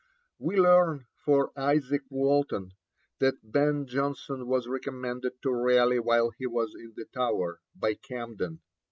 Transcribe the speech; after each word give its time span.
We 0.39 0.57
learn 0.57 1.05
from 1.23 1.51
Izaak 1.55 2.09
Walton 2.09 2.71
that 3.19 3.35
Ben 3.43 3.85
Jonson 3.85 4.47
was 4.47 4.67
recommended 4.67 5.39
to 5.43 5.51
Raleigh 5.51 5.99
while 5.99 6.31
he 6.31 6.47
was 6.47 6.73
in 6.73 6.93
the 6.95 7.05
Tower, 7.05 7.59
by 7.75 7.93
Camden. 7.93 8.61